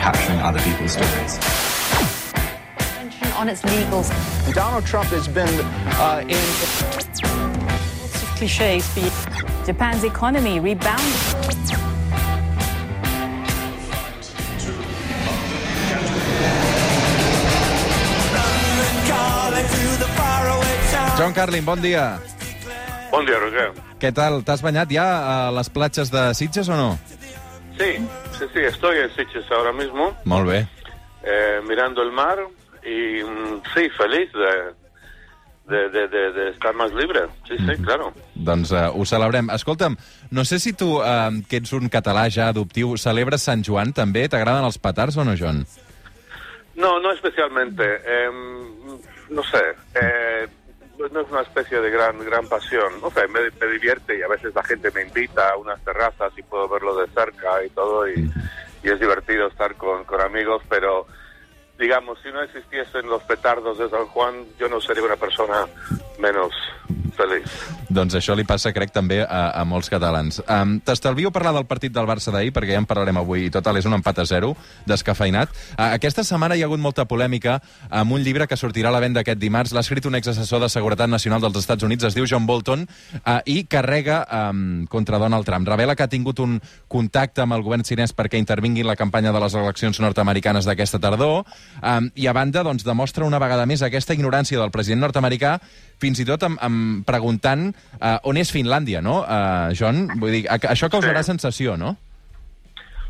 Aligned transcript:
capturing 0.00 0.40
other 0.40 0.60
people's 0.64 0.92
stories. 0.92 1.36
on 3.40 3.48
its 3.48 3.62
legals. 3.62 4.08
Donald 4.54 4.84
Trump 4.84 5.08
has 5.08 5.28
been 5.28 5.48
uh, 5.96 6.24
in. 6.24 6.44
Lots 6.96 8.22
of 8.22 8.28
cliches. 8.36 8.84
Japan's 9.64 10.04
economy 10.04 10.60
rebounded. 10.60 11.04
John 21.16 21.34
Carlin, 21.34 21.64
bon 21.64 21.80
dia. 21.80 22.20
Bon 23.12 23.24
dia, 23.24 23.36
Roger. 23.36 23.72
Què 24.00 24.08
tal? 24.16 24.40
T'has 24.40 24.62
banyat 24.64 24.88
ja 24.88 25.04
a 25.04 25.34
les 25.52 25.68
platges 25.68 26.08
de 26.08 26.30
Sitges 26.36 26.68
o 26.72 26.76
no? 26.76 26.96
Sí, 27.80 27.96
sí, 28.38 28.44
sí, 28.52 28.60
estoy 28.60 28.98
en 28.98 29.10
Sitges 29.16 29.50
ahora 29.50 29.72
mismo, 29.72 30.14
Molt 30.24 30.46
bé. 30.46 30.66
eh, 31.24 31.60
mirando 31.66 32.02
el 32.02 32.12
mar 32.12 32.38
y 32.84 33.22
mm, 33.24 33.62
sí, 33.74 33.88
feliz 33.96 34.28
de, 34.34 35.76
de, 35.76 35.88
de, 35.88 36.08
de- 36.08 36.32
de 36.32 36.50
estar 36.50 36.74
más 36.74 36.92
libre. 36.92 37.20
Sí, 37.48 37.56
sí, 37.56 37.82
claro. 37.82 38.12
Doncs 38.34 38.70
uh, 38.72 38.90
ho 38.92 39.04
celebrem. 39.06 39.48
Escolta'm, 39.50 39.96
no 40.30 40.44
sé 40.44 40.58
si 40.60 40.74
tu, 40.74 40.98
uh, 41.00 41.32
que 41.48 41.56
ets 41.62 41.72
un 41.72 41.88
català 41.88 42.26
ja 42.30 42.50
adoptiu, 42.52 42.96
celebres 43.00 43.42
Sant 43.48 43.64
Joan 43.64 43.94
també? 43.96 44.26
T'agraden 44.28 44.64
els 44.68 44.76
petards 44.78 45.16
o 45.16 45.24
no, 45.24 45.32
John? 45.40 45.64
No, 46.76 46.98
no 47.00 47.12
especialmente. 47.12 47.84
em, 48.04 48.98
no 49.30 49.42
sé, 49.46 49.60
eh, 49.94 50.48
no 51.08 51.20
es 51.20 51.30
una 51.30 51.42
especie 51.42 51.80
de 51.80 51.90
gran 51.90 52.18
gran 52.18 52.48
pasión. 52.48 53.00
No 53.00 53.10
sé, 53.10 53.26
me, 53.28 53.40
me 53.60 53.72
divierte 53.72 54.18
y 54.18 54.22
a 54.22 54.28
veces 54.28 54.54
la 54.54 54.62
gente 54.62 54.90
me 54.90 55.02
invita 55.02 55.50
a 55.50 55.56
unas 55.56 55.82
terrazas 55.84 56.32
y 56.36 56.42
puedo 56.42 56.68
verlo 56.68 56.96
de 56.96 57.06
cerca 57.08 57.64
y 57.64 57.70
todo 57.70 58.08
y, 58.08 58.30
y 58.82 58.88
es 58.90 59.00
divertido 59.00 59.46
estar 59.48 59.74
con, 59.76 60.04
con 60.04 60.20
amigos, 60.20 60.62
pero 60.68 61.06
digamos, 61.78 62.18
si 62.22 62.30
no 62.30 62.42
existiesen 62.42 63.08
los 63.08 63.22
petardos 63.22 63.78
de 63.78 63.88
San 63.88 64.06
Juan, 64.06 64.44
yo 64.58 64.68
no 64.68 64.80
sería 64.80 65.02
una 65.02 65.16
persona 65.16 65.66
menos 66.18 66.52
feliz. 67.14 67.46
Doncs 67.90 68.14
això 68.18 68.34
li 68.38 68.44
passa, 68.46 68.72
crec, 68.72 68.92
també 68.94 69.20
a, 69.24 69.42
a 69.60 69.64
molts 69.68 69.90
catalans. 69.90 70.40
Um, 70.46 70.78
T'estalvio 70.84 71.32
parlar 71.34 71.52
del 71.56 71.66
partit 71.70 71.92
del 71.94 72.08
Barça 72.08 72.32
d'ahir, 72.34 72.52
perquè 72.54 72.74
ja 72.76 72.82
en 72.82 72.88
parlarem 72.88 73.18
avui, 73.20 73.46
i 73.46 73.52
total, 73.52 73.80
és 73.80 73.88
un 73.88 73.96
empat 73.96 74.22
a 74.22 74.26
zero, 74.28 74.52
descafeinat. 74.86 75.52
Uh, 75.74 75.90
aquesta 75.96 76.24
setmana 76.26 76.56
hi 76.56 76.64
ha 76.64 76.68
hagut 76.70 76.82
molta 76.82 77.06
polèmica 77.10 77.58
amb 77.88 78.16
un 78.16 78.22
llibre 78.24 78.46
que 78.46 78.58
sortirà 78.58 78.90
a 78.90 78.94
la 78.94 79.02
venda 79.02 79.24
aquest 79.24 79.40
dimarts. 79.42 79.74
L'ha 79.74 79.84
escrit 79.84 80.06
un 80.06 80.18
exassessor 80.18 80.62
de 80.62 80.70
Seguretat 80.72 81.10
Nacional 81.10 81.42
dels 81.42 81.58
Estats 81.62 81.86
Units, 81.86 82.06
es 82.06 82.16
diu 82.16 82.28
John 82.30 82.46
Bolton, 82.46 82.86
uh, 83.20 83.40
i 83.46 83.64
carrega 83.70 84.22
um, 84.50 84.86
contra 84.90 85.18
Donald 85.18 85.48
Trump. 85.48 85.68
Revela 85.68 85.96
que 85.96 86.06
ha 86.06 86.12
tingut 86.12 86.40
un 86.44 86.58
contacte 86.88 87.44
amb 87.44 87.58
el 87.58 87.66
govern 87.66 87.86
xinès 87.86 88.14
perquè 88.16 88.38
intervingui 88.40 88.84
en 88.84 88.90
la 88.92 88.98
campanya 88.98 89.34
de 89.34 89.42
les 89.42 89.54
eleccions 89.58 90.00
nord-americanes 90.00 90.68
d'aquesta 90.68 91.02
tardor, 91.02 91.44
um, 91.82 92.10
i 92.14 92.26
a 92.26 92.36
banda, 92.36 92.64
doncs, 92.66 92.86
demostra 92.86 93.26
una 93.26 93.40
vegada 93.42 93.66
més 93.66 93.82
aquesta 93.82 94.14
ignorància 94.16 94.60
del 94.60 94.72
president 94.74 95.02
nord-americà 95.06 95.58
fins 96.00 96.20
i 96.22 96.24
tot 96.24 96.42
amb, 96.46 96.58
amb 96.64 96.99
preguntant 97.06 97.74
uh, 98.00 98.18
on 98.22 98.36
és 98.36 98.50
Finlàndia, 98.52 99.00
no, 99.02 99.20
uh, 99.22 99.72
John? 99.78 100.08
Vull 100.20 100.30
dir, 100.32 100.48
a- 100.48 100.58
això 100.72 100.88
causarà 100.90 101.22
Sí. 101.22 101.30
sensació, 101.32 101.76
no? 101.76 101.96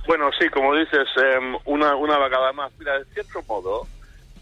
Bueno, 0.06 0.30
sí, 0.38 0.48
como 0.48 0.74
dices, 0.74 1.06
em, 1.16 1.56
una, 1.66 1.94
una 1.94 2.16
vagada 2.18 2.52
más. 2.52 2.72
Mira, 2.78 2.98
de 2.98 3.04
cierto 3.14 3.42
modo, 3.46 3.86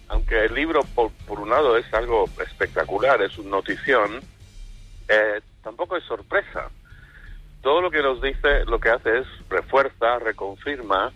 aunque 0.08 0.44
el 0.46 0.54
libro, 0.54 0.80
por, 0.94 1.10
por 1.26 1.40
un 1.40 1.50
lado, 1.50 1.76
es 1.76 1.92
algo 1.92 2.24
espectacular, 2.40 3.20
es 3.22 3.36
una 3.38 3.50
notición, 3.50 4.20
eh, 5.08 5.40
tampoco 5.62 5.96
es 5.96 6.04
sorpresa. 6.04 6.70
Todo 7.60 7.80
lo 7.82 7.90
que 7.90 8.02
nos 8.02 8.22
dice, 8.22 8.64
lo 8.66 8.78
que 8.78 8.88
hace 8.90 9.18
es 9.18 9.26
refuerza, 9.50 10.18
reconfirma, 10.20 11.12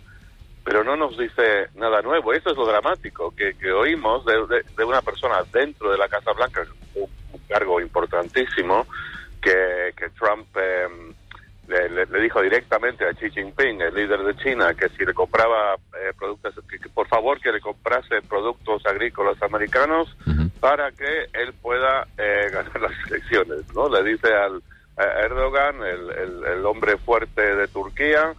pero 0.63 0.83
no 0.83 0.95
nos 0.97 1.17
dice 1.17 1.69
nada 1.75 2.01
nuevo. 2.01 2.33
Eso 2.33 2.51
es 2.51 2.57
lo 2.57 2.65
dramático, 2.67 3.33
que, 3.35 3.55
que 3.57 3.71
oímos 3.71 4.23
de, 4.25 4.33
de- 4.47 4.63
de 4.77 4.83
una 4.83 5.01
persona 5.01 5.37
dentro 5.51 5.89
de 5.91 5.97
la 5.97 6.07
Casa 6.09 6.31
Blanca, 6.33 6.61
un, 6.61 6.67
un 6.69 6.82
cargo 7.53 7.79
importantísimo, 7.79 8.87
que, 9.41 9.93
que 9.95 10.09
Trump 10.19 10.47
em, 10.57 11.13
le, 11.67 11.87
le- 11.89 12.05
le 12.07 12.19
dijo 12.21 12.41
directamente 12.41 13.05
a 13.05 13.13
Xi 13.13 13.29
Jinping, 13.29 13.79
el 13.81 13.93
líder 13.93 14.21
de 14.23 14.35
China, 14.37 14.73
que 14.73 14.89
si 14.89 15.05
le 15.05 15.13
compraba 15.13 15.75
eh, 15.75 16.11
productos, 16.17 16.55
que, 16.67 16.79
que 16.79 16.89
por 16.89 17.07
favor 17.07 17.39
que 17.39 17.51
le 17.51 17.61
comprase 17.61 18.21
productos 18.27 18.83
agrícolas 18.87 19.39
americanos 19.43 20.07
para 20.59 20.91
que 20.93 21.27
él 21.33 21.53
pueda 21.61 22.07
eh, 22.17 22.49
ganar 22.51 22.81
las 22.81 22.91
elecciones, 23.11 23.61
¿no? 23.75 23.87
Le 23.89 24.03
dice 24.11 24.33
al 24.33 24.61
a 24.95 25.03
Erdogan, 25.25 25.77
el, 25.83 26.09
el- 26.11 26.43
el 26.53 26.65
hombre 26.65 26.97
fuerte 26.97 27.55
de 27.55 27.67
Turquía, 27.67 28.33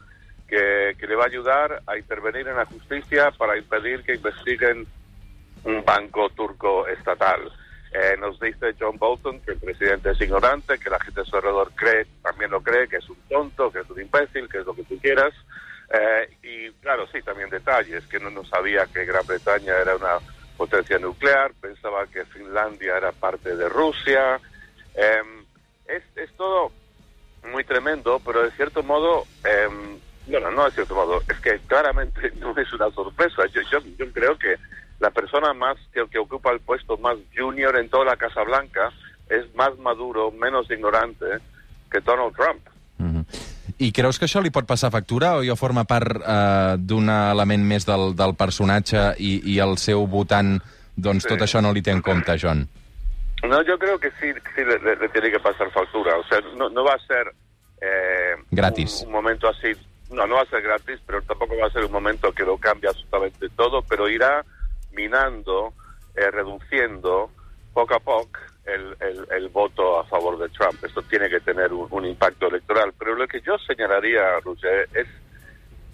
que, 0.49 0.95
que 0.99 1.07
le 1.07 1.17
va 1.17 1.25
a 1.25 1.27
ayudar 1.27 1.83
a 1.87 1.97
intervenir 1.99 2.47
en 2.49 2.57
la 2.57 2.65
justicia 2.67 3.31
para 3.33 3.57
impedir 3.57 4.03
que 4.05 4.15
investiguen 4.15 4.87
un 5.65 5.85
banco 5.85 6.29
turco 6.31 6.87
estatal. 6.87 7.41
Eh, 7.97 8.17
nos 8.19 8.41
dice 8.41 8.75
John 8.77 8.99
Bolton 8.99 9.41
que 9.43 9.53
el 9.53 9.59
presidente 9.59 10.11
es 10.11 10.21
ignorante, 10.21 10.81
que 10.81 10.91
la 10.91 10.99
gente 10.99 11.21
a 11.21 11.25
su 11.25 11.37
alrededor 11.37 11.71
cree, 11.77 12.05
también 12.25 12.51
lo 12.51 12.61
cree, 12.61 12.89
que 12.89 12.97
es 12.97 13.09
un 13.09 13.17
tonto, 13.29 13.71
que 13.71 13.79
es 13.79 13.89
un 13.89 14.01
imbécil, 14.01 14.49
que 14.49 14.59
es 14.59 14.67
lo 14.67 14.75
que 14.75 14.83
tú 14.83 14.99
quieras. 14.99 15.33
Eh, 15.93 16.29
y 16.43 16.73
claro, 16.81 17.07
sí, 17.07 17.23
también 17.23 17.51
detalles, 17.51 18.05
que 18.09 18.19
no, 18.19 18.31
no 18.31 18.45
sabía 18.45 18.85
que 18.87 19.05
Gran 19.05 19.25
Bretaña 19.25 19.77
era 19.79 19.95
una 19.95 20.19
potencia 20.57 20.99
nuclear, 20.99 21.53
pensaba 21.61 22.05
que 22.09 22.25
Finlandia 22.25 22.97
era 22.97 23.13
parte 23.13 23.55
de 23.55 23.69
Rusia. 23.69 24.41
Em, 24.97 25.45
es, 25.87 26.03
es 26.17 26.33
todo 26.37 26.73
muy 27.53 27.63
tremendo, 27.63 28.21
pero 28.27 28.43
de 28.43 28.51
cierto 28.53 28.83
modo, 28.83 29.25
em, 29.45 30.01
bueno, 30.27 30.51
no 30.51 30.65
de 30.65 30.73
cierto 30.73 30.97
modo, 30.97 31.21
es 31.29 31.39
que 31.39 31.61
claramente 31.69 32.33
no 32.41 32.59
es 32.59 32.73
una 32.73 32.91
sorpresa. 32.91 33.47
Yo, 33.53 33.61
yo, 33.71 33.79
yo 33.97 34.13
creo 34.13 34.37
que 34.37 34.57
la 35.05 35.11
persona 35.11 35.53
más 35.53 35.77
que, 35.93 36.05
que 36.11 36.19
ocupa 36.19 36.51
el 36.51 36.61
puesto 36.61 36.97
más 36.97 37.17
junior 37.37 37.77
en 37.77 37.89
toda 37.91 38.05
la 38.07 38.17
Casa 38.17 38.43
Blanca 38.43 38.91
es 39.29 39.45
más 39.55 39.77
maduro, 39.79 40.31
menos 40.33 40.71
ignorante 40.71 41.27
que 41.91 42.01
Donald 42.01 42.35
Trump. 42.35 42.63
Mhm. 42.99 43.25
I 43.79 43.91
creus 43.93 44.19
que 44.21 44.27
això 44.29 44.41
li 44.43 44.53
pot 44.55 44.67
passar 44.69 44.91
factura 44.95 45.33
o 45.37 45.43
ja 45.43 45.57
forma 45.59 45.83
part 45.85 46.21
uh, 46.23 46.77
d'un 46.79 47.09
element 47.11 47.65
més 47.67 47.85
del, 47.89 48.13
del 48.15 48.35
personatge 48.39 49.03
i, 49.19 49.33
i 49.55 49.59
el 49.59 49.77
seu 49.83 50.07
votant, 50.07 50.57
doncs 50.97 51.25
Sí. 51.25 51.31
tot 51.33 51.43
això 51.43 51.61
no 51.61 51.73
li 51.75 51.83
té 51.83 51.91
en 51.91 52.01
compte, 52.07 52.37
John? 52.41 52.63
No, 53.43 53.61
yo 53.67 53.77
creo 53.79 53.99
que 53.99 54.11
sí, 54.21 54.31
sí 54.55 54.63
le, 54.65 54.79
le- 54.79 54.97
le 54.97 55.09
tiene 55.11 55.31
que 55.31 55.41
pasar 55.41 55.71
factura. 55.73 56.17
O 56.17 56.25
sea, 56.29 56.39
no, 56.57 56.69
no 56.71 56.85
va 56.85 56.95
a 56.95 57.03
ser 57.07 57.27
eh, 57.83 58.37
Gratis. 58.51 59.01
Un, 59.03 59.09
un 59.09 59.13
momento 59.13 59.49
así. 59.49 59.73
No, 60.11 60.27
no 60.27 60.37
va 60.37 60.43
a 60.43 60.47
ser 60.47 60.63
gratis, 60.63 61.01
pero 61.05 61.21
tampoco 61.23 61.57
va 61.61 61.67
a 61.67 61.71
ser 61.73 61.85
un 61.85 61.91
momento 61.93 62.31
que 62.33 62.45
lo 62.45 62.57
cambie 62.59 62.89
absolutamente 62.89 63.49
todo, 63.57 63.83
pero 63.83 64.09
irá 64.09 64.45
minando, 64.95 65.73
eh, 66.15 66.31
reduciendo 66.31 67.31
poco 67.73 67.95
a 67.95 68.01
poco 68.01 68.39
el, 68.65 68.97
el- 69.31 69.49
voto 69.49 69.99
a 70.01 70.05
favor 70.05 70.39
de 70.39 70.49
Trump. 70.49 70.83
Esto 70.83 71.03
tiene 71.03 71.29
que 71.29 71.41
tener 71.41 71.73
un, 71.73 72.07
impacto 72.07 72.49
electoral. 72.49 72.93
Pero 72.99 73.15
lo 73.15 73.27
que 73.29 73.41
yo 73.41 73.57
señalaría, 73.59 74.41
Roger, 74.41 74.89
es 74.95 75.07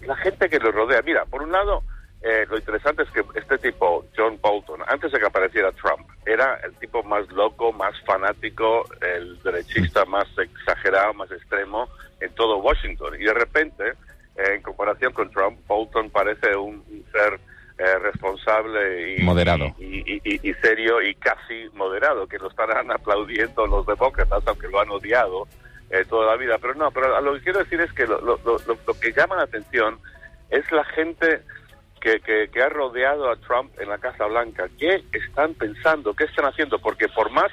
la 0.01 0.15
gente 0.15 0.49
que 0.49 0.59
le 0.59 0.71
rodea. 0.71 1.01
Mira, 1.01 1.25
por 1.25 1.41
un 1.43 1.51
lado, 1.51 1.83
eh, 2.21 2.45
lo 2.49 2.57
interesante 2.57 3.03
es 3.03 3.11
que 3.11 3.23
este 3.35 3.57
tipo, 3.57 4.05
John 4.15 4.39
Bolton, 4.41 4.81
antes 4.87 5.11
de 5.11 5.19
que 5.19 5.25
apareciera 5.25 5.71
Trump, 5.73 6.07
era 6.25 6.55
el 6.63 6.73
tipo 6.75 7.03
más 7.03 7.29
loco, 7.31 7.73
más 7.73 7.93
fanático, 8.05 8.85
el 9.01 9.39
derechista 9.43 10.05
más 10.05 10.27
exagerado, 10.37 11.13
más 11.13 11.31
extremo 11.31 11.89
en 12.19 12.33
todo 12.35 12.57
Washington. 12.59 13.15
Y 13.19 13.25
de 13.25 13.33
repente, 13.33 13.89
eh, 14.37 14.55
en 14.55 14.61
comparación 14.61 15.13
con 15.13 15.29
Trump, 15.29 15.59
Bolton 15.67 16.09
parece 16.09 16.55
un 16.55 16.83
ser 17.11 17.39
eh, 17.77 17.99
responsable 17.99 19.15
y, 19.17 19.23
Moderado. 19.23 19.65
y, 19.79 20.21
y- 20.23 20.53
serio 20.61 21.01
y 21.01 21.15
casi 21.15 21.67
moderado, 21.73 22.27
que 22.27 22.37
lo 22.37 22.47
estarán 22.49 22.91
aplaudiendo 22.91 23.65
los 23.67 23.85
demócratas, 23.85 24.43
aunque 24.45 24.67
lo 24.67 24.79
han 24.79 24.89
odiado 24.89 25.47
eh, 25.89 26.05
toda 26.07 26.27
la 26.27 26.37
vida. 26.37 26.57
Pero 26.59 26.75
no, 26.75 26.91
pero 26.91 27.19
lo 27.21 27.33
que 27.33 27.41
quiero 27.41 27.59
decir 27.59 27.81
es 27.81 27.91
que 27.93 28.05
lo, 28.05 28.21
lo- 28.21 28.39
lo- 28.45 28.59
lo- 28.67 28.99
que 28.99 29.11
llama 29.13 29.35
la 29.35 29.43
atención 29.43 29.99
es 30.49 30.69
la 30.71 30.83
gente 30.85 31.41
que, 31.99 32.19
que- 32.19 32.49
que 32.51 32.61
ha 32.61 32.69
rodeado 32.69 33.29
a 33.31 33.35
Trump 33.37 33.71
en 33.79 33.89
la 33.89 33.97
Casa 33.97 34.25
Blanca. 34.25 34.67
¿Qué 34.77 35.03
están 35.13 35.53
pensando? 35.55 36.13
¿Qué 36.13 36.25
están 36.25 36.45
haciendo? 36.45 36.79
Porque 36.79 37.07
por 37.09 37.29
más, 37.31 37.51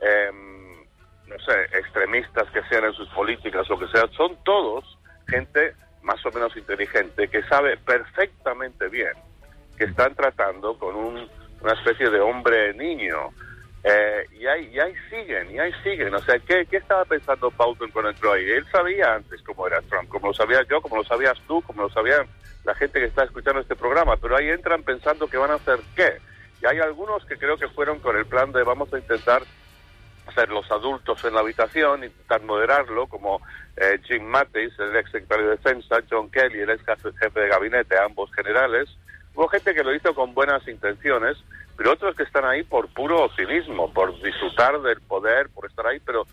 em, 0.00 0.82
no 1.26 1.38
sé, 1.38 1.78
extremistas 1.78 2.50
que 2.50 2.62
sean 2.68 2.84
en 2.84 2.92
sus 2.94 3.08
políticas 3.10 3.70
o 3.70 3.78
que 3.78 3.86
sea, 3.88 4.06
son 4.16 4.36
todos 4.44 4.98
gente 5.28 5.74
más 6.02 6.24
o 6.26 6.30
menos 6.32 6.56
inteligente 6.56 7.28
que 7.28 7.42
sabe 7.44 7.76
perfectamente 7.76 8.88
bien 8.88 9.12
están 9.84 10.14
tratando 10.14 10.78
con 10.78 10.94
un- 10.96 11.28
una 11.60 11.72
especie 11.74 12.10
de 12.10 12.20
hombre 12.20 12.74
niño. 12.74 13.30
Eh, 13.84 14.26
y, 14.38 14.46
ahí, 14.46 14.70
y 14.72 14.78
ahí 14.78 14.94
siguen, 15.10 15.50
y 15.50 15.58
ahí 15.58 15.72
siguen. 15.82 16.14
O 16.14 16.18
sea, 16.20 16.38
¿qué, 16.38 16.66
qué 16.70 16.76
estaba 16.76 17.04
pensando 17.04 17.50
Bolton 17.50 17.90
cuando 17.90 18.10
entró 18.10 18.32
ahí? 18.32 18.48
Él 18.48 18.64
sabía 18.70 19.14
antes 19.14 19.42
cómo 19.42 19.66
era 19.66 19.80
Trump, 19.82 20.08
como 20.08 20.28
lo 20.28 20.34
sabía 20.34 20.62
yo, 20.70 20.80
como 20.80 20.96
lo 20.96 21.04
sabías 21.04 21.36
tú, 21.48 21.60
como 21.62 21.82
lo 21.82 21.90
sabía 21.90 22.24
la 22.64 22.74
gente 22.76 23.00
que 23.00 23.06
está 23.06 23.24
escuchando 23.24 23.60
este 23.60 23.74
programa. 23.74 24.16
Pero 24.16 24.36
ahí 24.36 24.48
entran 24.50 24.82
pensando 24.84 25.26
que 25.28 25.36
van 25.36 25.50
a 25.50 25.54
hacer 25.54 25.80
qué. 25.96 26.18
Y 26.62 26.66
hay 26.66 26.78
algunos 26.78 27.24
que 27.26 27.36
creo 27.36 27.56
que 27.56 27.66
fueron 27.68 27.98
con 27.98 28.16
el 28.16 28.24
plan 28.26 28.52
de 28.52 28.62
vamos 28.62 28.92
a 28.94 28.98
intentar 28.98 29.42
ser 30.32 30.48
los 30.50 30.70
adultos 30.70 31.24
en 31.24 31.34
la 31.34 31.40
habitación, 31.40 32.04
intentar 32.04 32.40
moderarlo, 32.42 33.08
como 33.08 33.40
eh, 33.76 33.98
Jim 34.04 34.22
Mattis, 34.22 34.78
el 34.78 34.94
ex 34.96 35.10
secretario 35.10 35.46
de 35.46 35.56
Defensa, 35.56 35.96
John 36.08 36.30
Kelly, 36.30 36.60
el 36.60 36.70
ex 36.70 36.84
jefe 37.18 37.40
de 37.40 37.48
gabinete, 37.48 37.98
ambos 37.98 38.32
generales. 38.32 38.88
Hubo 39.34 39.48
gente 39.48 39.74
que 39.74 39.82
lo 39.82 39.94
hizo 39.94 40.14
con 40.14 40.34
buenas 40.34 40.66
intenciones, 40.68 41.36
pero 41.76 41.92
otros 41.92 42.14
que 42.16 42.22
están 42.22 42.44
ahí 42.44 42.62
por 42.62 42.88
puro 42.88 43.28
cinismo, 43.36 43.92
por 43.92 44.20
disfrutar 44.22 44.80
del 44.82 45.00
poder, 45.00 45.48
por 45.50 45.66
estar 45.66 45.86
ahí, 45.86 46.00
pero 46.00 46.26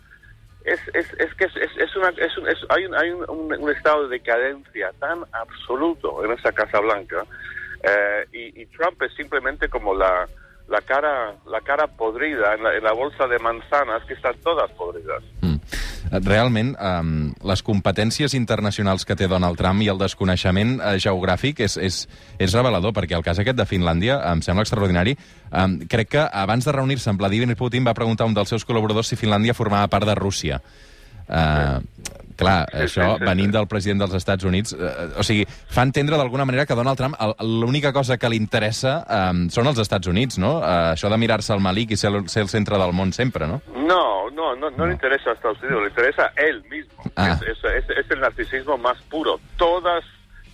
es, 0.64 0.80
es, 0.94 1.12
es 1.14 1.34
que 1.34 1.44
es, 1.44 1.56
es, 1.56 1.96
una, 1.96 2.10
un, 2.10 2.48
hay, 2.68 2.84
un, 2.84 2.94
hay 2.94 3.10
un, 3.10 3.52
un, 3.58 3.70
estado 3.70 4.08
de 4.08 4.18
decadencia 4.18 4.92
tan 4.98 5.24
absoluto 5.32 6.22
en 6.24 6.32
esa 6.32 6.52
Casa 6.52 6.80
Blanca 6.80 7.24
eh, 7.82 8.26
y, 8.32 8.60
y, 8.60 8.66
Trump 8.66 9.00
es 9.02 9.14
simplemente 9.14 9.70
como 9.70 9.94
la, 9.94 10.28
la 10.68 10.82
cara 10.82 11.34
la 11.46 11.62
cara 11.62 11.86
podrida 11.86 12.54
en 12.54 12.62
la, 12.62 12.76
en 12.76 12.84
la 12.84 12.92
bolsa 12.92 13.26
de 13.26 13.38
manzanas 13.38 14.04
que 14.04 14.12
están 14.12 14.38
todas 14.40 14.70
podridas. 14.72 15.22
Realment, 16.10 16.72
um, 16.80 17.30
les 17.46 17.62
competències 17.62 18.34
internacionals 18.38 19.04
que 19.06 19.16
té 19.18 19.28
Donald 19.30 19.58
Trump 19.60 19.82
i 19.84 19.90
el 19.92 20.00
desconeixement 20.00 20.78
uh, 20.78 20.94
geogràfic 21.00 21.62
és, 21.66 21.76
és, 21.76 22.00
és 22.38 22.56
revelador, 22.56 22.94
perquè 22.96 23.18
el 23.18 23.26
cas 23.26 23.38
aquest 23.42 23.58
de 23.58 23.68
Finlàndia 23.68 24.20
em 24.32 24.42
sembla 24.44 24.64
extraordinari. 24.66 25.16
Um, 25.50 25.80
crec 25.90 26.14
que 26.16 26.24
abans 26.24 26.66
de 26.66 26.74
reunir-se 26.74 27.12
amb 27.12 27.20
Vladimir 27.20 27.58
Putin 27.58 27.86
va 27.86 27.96
preguntar 27.96 28.28
un 28.28 28.34
dels 28.34 28.50
seus 28.50 28.66
col·laboradors 28.66 29.12
si 29.12 29.20
Finlàndia 29.20 29.56
formava 29.56 29.90
part 29.92 30.08
de 30.08 30.16
Rússia. 30.18 30.60
Uh, 31.30 31.78
clar, 32.40 32.66
sí, 32.70 32.78
això, 32.86 33.06
sí, 33.12 33.20
sí, 33.20 33.26
venint 33.28 33.52
del 33.54 33.68
president 33.70 34.00
dels 34.02 34.16
Estats 34.18 34.46
Units, 34.48 34.74
eh, 34.74 35.08
o 35.20 35.24
sigui, 35.26 35.44
fa 35.46 35.84
entendre 35.86 36.18
d'alguna 36.18 36.46
manera 36.48 36.64
que 36.66 36.76
Donald 36.78 36.98
Trump 36.98 37.18
l'única 37.44 37.92
cosa 37.92 38.16
que 38.18 38.30
li 38.32 38.40
interessa 38.40 39.00
eh, 39.04 39.44
són 39.52 39.70
els 39.70 39.80
Estats 39.82 40.10
Units, 40.10 40.40
no? 40.42 40.56
Eh, 40.64 40.94
això 40.94 41.12
de 41.12 41.20
mirar-se 41.20 41.52
al 41.54 41.62
malic 41.64 41.94
i 41.94 42.00
ser, 42.00 42.12
ser 42.32 42.46
el 42.46 42.52
centre 42.52 42.80
del 42.80 42.96
món 42.96 43.12
sempre, 43.16 43.48
no? 43.50 43.60
No, 43.76 44.29
no, 44.54 44.70
no, 44.70 44.70
no, 44.70 44.86
le 44.86 44.92
interesa 44.92 45.30
a 45.30 45.32
Estados 45.34 45.62
Unidos, 45.62 45.82
le 45.82 45.88
interesa 45.88 46.32
a 46.36 46.40
él 46.40 46.62
mismo. 46.64 47.02
Ah. 47.16 47.38
Es, 47.40 47.42
es, 47.42 47.64
es, 47.64 47.90
es 47.90 48.10
el 48.10 48.20
narcisismo 48.20 48.78
más 48.78 49.00
puro. 49.02 49.40
Todas 49.56 50.04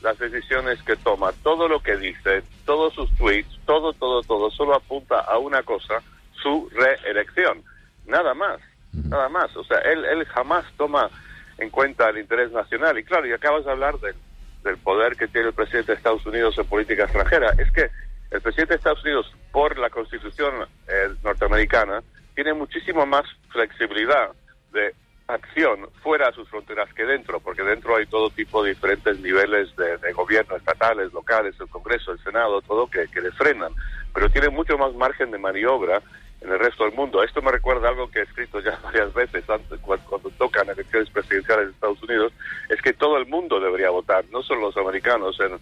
las 0.03 0.19
decisiones 0.19 0.83
que 0.83 0.97
toma, 0.97 1.33
todo 1.43 1.69
lo 1.69 1.81
que 1.81 1.97
dice, 1.97 2.43
todos 2.65 2.95
sus 2.95 3.11
tweets, 3.17 3.59
todo, 3.65 3.93
todo, 3.93 4.23
todo, 4.23 4.51
solo 4.51 4.75
apunta 4.75 5.21
a 5.21 5.39
una 5.39 5.63
cosa, 5.63 6.03
su 6.43 6.71
reelección. 6.73 7.63
Nada 8.07 8.35
más, 8.35 8.61
nada 8.93 9.29
más. 9.29 9.57
O 9.57 9.65
sea, 9.65 9.79
él, 9.79 10.05
él 10.05 10.25
jamás 10.27 10.65
toma 10.77 11.11
en 11.59 11.71
cuenta 11.71 12.09
el 12.11 12.19
interés 12.19 12.53
nacional. 12.53 12.99
Y 12.99 13.05
claro, 13.05 13.27
y 13.27 13.33
acabas 13.33 13.65
de 13.65 13.71
hablar 13.71 13.99
del, 13.99 14.15
del 14.63 14.77
poder 14.79 15.17
que 15.17 15.29
tiene 15.29 15.49
el 15.49 15.55
presidente 15.55 15.93
de 15.93 15.97
Estados 15.97 16.25
Unidos 16.27 16.57
en 16.59 16.67
política 16.67 17.05
extranjera. 17.05 17.53
Es 17.59 17.71
que 17.73 17.91
el 18.31 18.41
presidente 18.41 18.75
de 18.75 18.79
Estados 18.79 19.03
Unidos, 19.05 19.33
por 19.53 19.79
la 19.79 19.91
constitución 19.91 20.55
eh, 20.89 21.09
norteamericana, 21.23 22.03
tiene 22.37 22.55
muchísimo 22.55 23.05
más 23.07 23.25
flexibilidad 23.49 24.31
de 24.73 24.95
acción 25.27 25.89
fuera 26.03 26.29
de 26.29 26.35
sus 26.35 26.49
fronteras 26.49 26.93
que 26.95 27.05
dentro, 27.05 27.41
porque 27.41 27.63
dentro 27.63 27.97
hay 27.97 28.07
todo 28.07 28.31
tipo 28.31 28.63
de 28.63 28.75
diferentes 28.75 29.19
niveles 29.21 29.75
de, 29.75 29.97
de 29.97 30.13
gobierno, 30.13 30.55
estatales, 30.55 31.13
locales, 31.13 31.57
el 31.59 31.69
Congreso, 31.69 32.13
el 32.13 32.23
Senado, 32.23 32.61
todo 32.63 32.87
que, 32.87 33.09
que 33.09 33.23
le 33.23 33.33
frenan, 33.33 33.73
pero 34.15 34.31
tiene 34.31 34.51
mucho 34.51 34.79
más 34.79 34.95
margen 34.95 35.31
de 35.31 35.39
maniobra 35.39 36.01
en 36.43 36.53
el 36.53 36.59
resto 36.59 36.85
del 36.85 36.93
mundo. 36.93 37.23
Esto 37.23 37.41
me 37.41 37.51
recuerda 37.51 37.89
algo 37.89 38.11
que 38.11 38.21
he 38.21 38.23
escrito 38.23 38.61
ya 38.61 38.79
varias 38.85 39.13
veces 39.15 39.49
antes, 39.49 39.81
cuando, 39.81 40.05
cuando 40.07 40.31
tocan 40.31 40.69
elecciones 40.69 41.11
presidenciales 41.11 41.67
de 41.67 41.73
Estados 41.73 42.03
Unidos, 42.03 42.33
es 42.69 42.81
que 42.83 42.93
todo 42.93 43.17
el 43.17 43.27
mundo 43.27 43.59
debería 43.59 43.91
votar, 43.91 44.27
no 44.31 44.43
solo 44.43 44.61
los 44.61 44.77
americanos 44.77 45.39
en, 45.41 45.55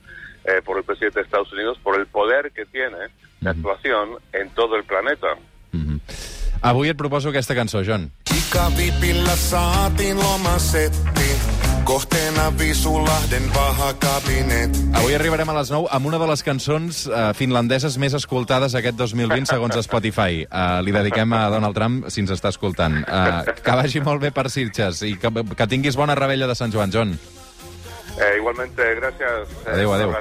eh, 0.45 0.61
por 0.63 0.77
el 0.77 0.85
presidente 0.85 1.21
de 1.21 1.25
Estados 1.25 1.53
Unidos, 1.53 1.79
por 1.83 1.99
el 1.99 2.07
poder 2.07 2.51
que 2.51 2.67
tiene 2.67 2.99
de 3.41 3.51
actuación 3.51 4.19
en 4.33 4.51
todo 4.51 4.77
el 4.77 4.85
planeta. 4.85 5.39
Avui 6.65 6.89
et 6.89 6.97
proposo 6.97 7.29
aquesta 7.29 7.53
cançó, 7.53 7.83
John. 7.85 8.09
Pikavipillä 8.31 9.37
saatiin 9.37 10.17
lomasetti. 10.17 11.29
Kohteena 11.85 12.59
Visulahden 12.59 13.51
paha 13.53 13.93
kabinet. 14.01 14.71
Avui 14.97 15.13
arribarem 15.15 15.49
a 15.53 15.59
les 15.59 15.69
9 15.69 15.91
amb 15.93 16.09
una 16.09 16.19
de 16.23 16.29
les 16.31 16.43
cançons 16.43 17.03
uh, 17.11 17.35
finlandeses 17.37 17.99
més 18.01 18.17
escoltades 18.17 18.73
aquest 18.81 18.97
2020 18.97 19.53
segons 19.53 19.77
Spotify. 19.85 20.47
Uh, 20.49 20.81
li 20.81 20.97
dediquem 20.97 21.37
a 21.37 21.51
Donald 21.53 21.77
Trump 21.77 22.09
si 22.09 22.25
ens 22.25 22.33
està 22.33 22.49
escoltant. 22.49 23.03
Uh, 23.05 23.45
que 23.61 23.77
vagi 23.83 24.01
molt 24.01 24.25
bé 24.25 24.33
per 24.33 24.49
Sitges 24.49 25.05
i 25.05 25.19
que, 25.21 25.29
que 25.53 25.69
tinguis 25.69 26.01
bona 26.01 26.17
rebella 26.17 26.49
de 26.49 26.57
Sant 26.57 26.73
Joan, 26.73 26.97
John. 26.97 27.13
Eh, 28.17 28.39
igualmente, 28.39 28.95
gracias. 28.95 29.53
Adéu, 29.67 29.93
adéu. 29.93 30.17